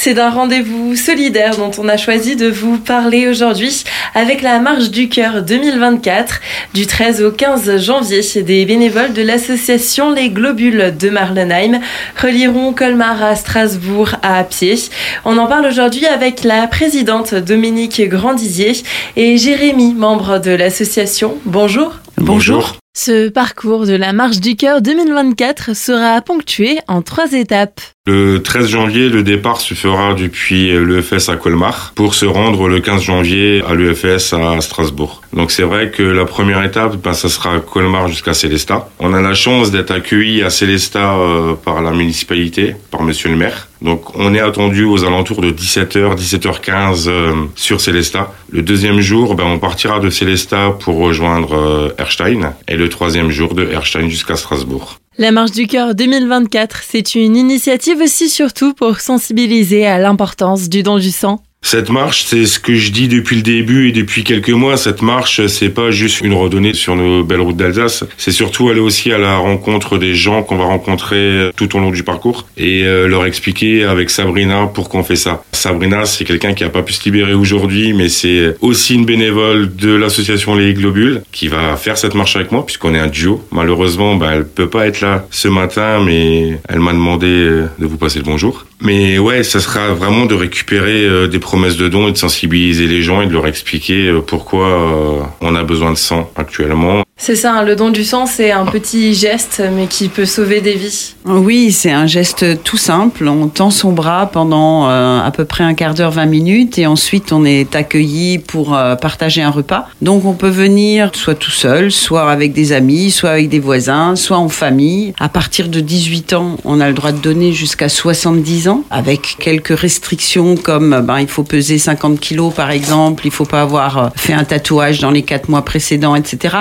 [0.00, 3.82] C'est d'un rendez-vous solidaire dont on a choisi de vous parler aujourd'hui
[4.14, 6.40] avec la Marche du Cœur 2024
[6.72, 8.20] du 13 au 15 janvier.
[8.42, 11.80] Des bénévoles de l'association Les Globules de Marlenheim
[12.16, 14.76] relieront Colmar à Strasbourg à pied.
[15.24, 18.74] On en parle aujourd'hui avec la présidente Dominique Grandizier
[19.16, 21.38] et Jérémy, membre de l'association.
[21.44, 21.94] Bonjour.
[22.18, 22.76] Bonjour.
[22.96, 27.80] Ce parcours de la Marche du Cœur 2024 sera ponctué en trois étapes.
[28.08, 32.80] Le 13 janvier, le départ se fera depuis l'EFS à Colmar pour se rendre le
[32.80, 35.20] 15 janvier à l'EFS à Strasbourg.
[35.34, 38.88] Donc c'est vrai que la première étape, ben, ça sera Colmar jusqu'à Célestat.
[38.98, 43.36] On a la chance d'être accueilli à Célestat euh, par la municipalité, par monsieur le
[43.36, 43.68] maire.
[43.82, 48.32] Donc on est attendu aux alentours de 17h, 17h15 euh, sur Célestat.
[48.50, 53.54] Le deuxième jour, ben, on partira de Célestat pour rejoindre euh, Erstein le troisième jour
[53.54, 54.98] de Erstein jusqu'à Strasbourg.
[55.18, 60.84] La Marche du Cœur 2024, c'est une initiative aussi surtout pour sensibiliser à l'importance du
[60.84, 61.42] don du sang.
[61.60, 64.76] Cette marche, c'est ce que je dis depuis le début et depuis quelques mois.
[64.76, 68.04] Cette marche, c'est pas juste une randonnée sur nos belles routes d'Alsace.
[68.16, 71.90] C'est surtout aller aussi à la rencontre des gens qu'on va rencontrer tout au long
[71.90, 75.42] du parcours et euh, leur expliquer avec Sabrina pourquoi on fait ça.
[75.52, 79.74] Sabrina, c'est quelqu'un qui a pas pu se libérer aujourd'hui, mais c'est aussi une bénévole
[79.74, 83.44] de l'association Les Globules qui va faire cette marche avec moi puisqu'on est un duo.
[83.50, 87.86] Malheureusement, bah, elle peut pas être là ce matin, mais elle m'a demandé euh, de
[87.86, 88.64] vous passer le bonjour.
[88.80, 92.86] Mais ouais, ça sera vraiment de récupérer euh, des promesses de dons et de sensibiliser
[92.86, 97.07] les gens et de leur expliquer euh, pourquoi euh, on a besoin de sang actuellement.
[97.20, 100.60] C'est ça, hein, le don du sang, c'est un petit geste, mais qui peut sauver
[100.60, 101.14] des vies.
[101.26, 103.26] Oui, c'est un geste tout simple.
[103.26, 107.32] On tend son bras pendant à peu près un quart d'heure, 20 minutes, et ensuite
[107.32, 109.88] on est accueilli pour partager un repas.
[110.00, 114.16] Donc on peut venir soit tout seul, soit avec des amis, soit avec des voisins,
[114.16, 115.12] soit en famille.
[115.18, 119.36] À partir de 18 ans, on a le droit de donner jusqu'à 70 ans avec
[119.38, 123.98] quelques restrictions comme ben, il faut peser 50 kilos par exemple, il faut pas avoir
[123.98, 126.58] euh, fait un tatouage dans les quatre mois précédents, etc.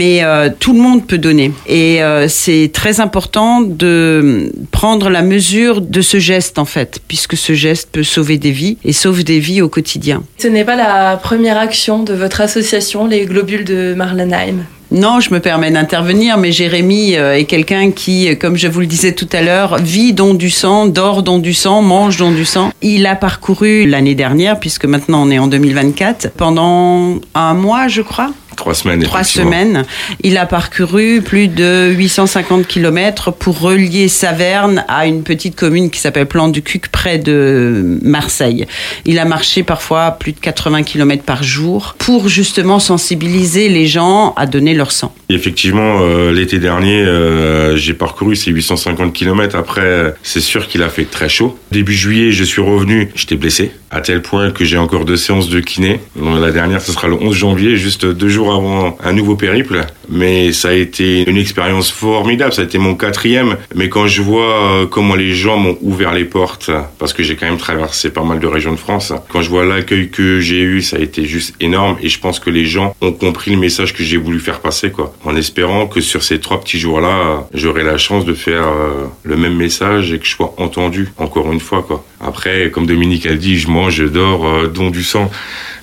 [0.00, 1.52] euh, tout le monde peut donner.
[1.66, 7.36] Et euh, c'est très important de prendre la mesure de ce geste en fait, puisque
[7.36, 10.22] ce geste peut sauver des vies et sauve des vies au quotidien.
[10.38, 14.64] Ce n'est pas la première action de votre association, les Globules de Marlenheim.
[14.92, 18.86] Non, je me permets d'intervenir, mais Jérémy euh, est quelqu'un qui, comme je vous le
[18.86, 22.44] disais tout à l'heure, vit don du sang, dort don du sang, mange don du
[22.44, 22.72] sang.
[22.82, 28.02] Il a parcouru l'année dernière, puisque maintenant on est en 2024, pendant un mois, je
[28.02, 29.02] crois, Trois semaines.
[29.02, 29.84] Trois semaines.
[30.22, 35.98] Il a parcouru plus de 850 km pour relier Saverne à une petite commune qui
[36.00, 38.66] s'appelle Plan du Cuc près de Marseille.
[39.04, 44.34] Il a marché parfois plus de 80 km par jour pour justement sensibiliser les gens
[44.36, 45.14] à donner leur sang.
[45.28, 49.56] Effectivement, euh, l'été dernier, euh, j'ai parcouru ces 850 km.
[49.56, 51.58] Après, c'est sûr qu'il a fait très chaud.
[51.70, 55.48] Début juillet, je suis revenu, j'étais blessé, à tel point que j'ai encore deux séances
[55.48, 56.00] de kiné.
[56.20, 59.84] La dernière, ce sera le 11 janvier, juste deux jours avant un nouveau périple.
[60.08, 62.52] Mais ça a été une expérience formidable.
[62.52, 63.56] Ça a été mon quatrième.
[63.74, 67.36] Mais quand je vois euh, comment les gens m'ont ouvert les portes, parce que j'ai
[67.36, 70.60] quand même traversé pas mal de régions de France, quand je vois l'accueil que j'ai
[70.60, 71.96] eu, ça a été juste énorme.
[72.02, 74.90] Et je pense que les gens ont compris le message que j'ai voulu faire passer,
[74.90, 75.14] quoi.
[75.24, 79.36] En espérant que sur ces trois petits jours-là, j'aurai la chance de faire euh, le
[79.36, 82.04] même message et que je sois entendu encore une fois, quoi.
[82.20, 85.30] Après, comme Dominique a dit, je mange, je dors, euh, don du sang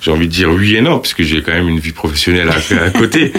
[0.00, 2.47] j'ai envie de dire oui et non, puisque j'ai quand même une vie professionnelle
[2.86, 3.32] à côté.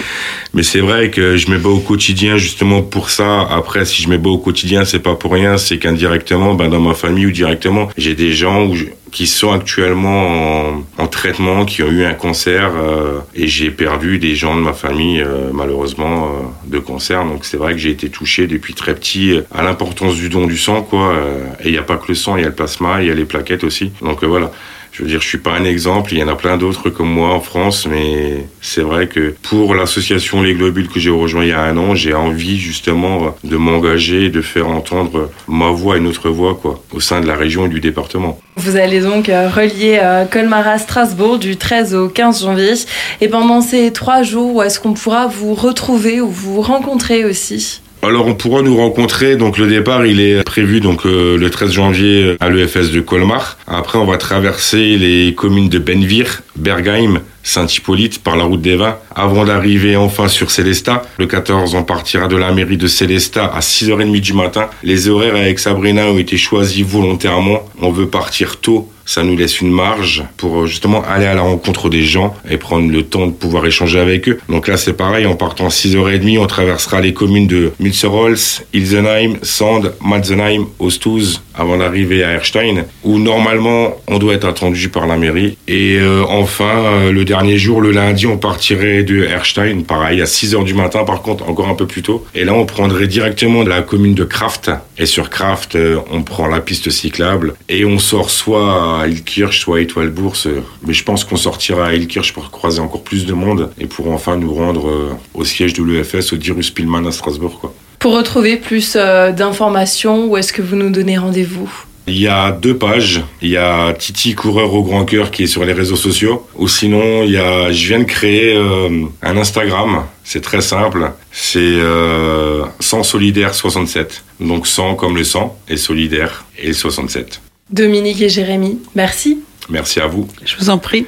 [0.54, 3.42] Mais c'est vrai que je me bats au quotidien justement pour ça.
[3.42, 6.80] Après, si je me bats au quotidien, c'est pas pour rien, c'est qu'indirectement, ben, dans
[6.80, 8.74] ma famille ou directement, j'ai des gens où
[9.10, 14.34] qui sont actuellement en, traitement, qui ont eu un cancer, euh, et j'ai perdu des
[14.36, 17.24] gens de ma famille, euh, malheureusement, euh, de cancer.
[17.24, 20.56] Donc c'est vrai que j'ai été touché depuis très petit à l'importance du don du
[20.56, 21.14] sang, quoi.
[21.60, 23.10] et il n'y a pas que le sang, il y a le plasma, il y
[23.10, 23.92] a les plaquettes aussi.
[24.00, 24.52] Donc voilà.
[24.92, 27.08] Je veux dire, je suis pas un exemple, il y en a plein d'autres comme
[27.08, 31.50] moi en France, mais c'est vrai que pour l'association Les Globules que j'ai rejoint il
[31.50, 35.96] y a un an, j'ai envie justement de m'engager et de faire entendre ma voix
[35.96, 38.40] et notre voix, quoi, au sein de la région et du département.
[38.56, 42.74] Vous allez donc euh, relier euh, Colmar à Strasbourg du 13 au 15 janvier.
[43.20, 47.80] Et pendant ces trois jours, où est-ce qu'on pourra vous retrouver ou vous rencontrer aussi?
[48.02, 51.70] Alors on pourra nous rencontrer, donc le départ il est prévu donc euh, le 13
[51.70, 53.58] janvier à l'EFS de Colmar.
[53.66, 58.96] Après on va traverser les communes de Benvir, Bergheim, Saint-Hippolyte par la route des Vins
[59.14, 61.02] avant d'arriver enfin sur Célestat.
[61.18, 64.68] Le 14, on partira de la mairie de Célestat à 6h30 du matin.
[64.82, 67.64] Les horaires avec Sabrina ont été choisis volontairement.
[67.80, 68.90] On veut partir tôt.
[69.10, 72.92] Ça nous laisse une marge pour justement aller à la rencontre des gens et prendre
[72.92, 74.38] le temps de pouvoir échanger avec eux.
[74.48, 75.26] Donc là, c'est pareil.
[75.26, 81.76] En partant à 6h30, on traversera les communes de Münsterholz, Ilsenheim, Sand, Matzenheim, Ostuz, avant
[81.76, 85.58] d'arriver à Erstein, où normalement on doit être attendu par la mairie.
[85.68, 90.26] Et euh, enfin, euh, le dernier jour, le lundi, on partirait de Erstein, pareil, à
[90.26, 92.24] 6 heures du matin, par contre, encore un peu plus tôt.
[92.34, 94.70] Et là, on prendrait directement de la commune de Kraft.
[94.98, 99.60] Et sur Kraft, euh, on prend la piste cyclable et on sort soit à Ilkirch,
[99.60, 100.48] soit à Étoile Bourse.
[100.86, 104.10] Mais je pense qu'on sortira à Ilkirch pour croiser encore plus de monde et pour
[104.10, 107.74] enfin nous rendre au siège de l'EFS, au Dirus Pillman à Strasbourg, quoi.
[108.00, 111.70] Pour retrouver plus euh, d'informations, où est-ce que vous nous donnez rendez-vous?
[112.06, 113.22] Il y a deux pages.
[113.42, 116.46] Il y a Titi Coureur au Grand Cœur qui est sur les réseaux sociaux.
[116.56, 120.06] Ou sinon, il y a, je viens de créer euh, un Instagram.
[120.24, 121.12] C'est très simple.
[121.30, 124.24] C'est euh, 100 solidaire 67.
[124.40, 127.42] Donc 100 comme le sang et solidaire et 67.
[127.68, 129.40] Dominique et Jérémy, merci.
[129.68, 130.26] Merci à vous.
[130.46, 131.06] Je vous en prie.